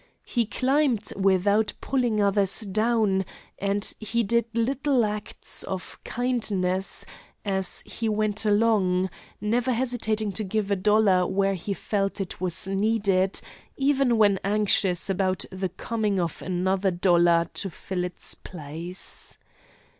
[0.25, 3.23] He climbed without pulling others down;
[3.59, 7.05] and he did little acts of kindness
[7.45, 12.67] as he went along, never hesitating to give a dollar where he felt it was
[12.67, 13.39] needed,
[13.77, 19.37] even when anxious about the coming of another dollar to fill its place.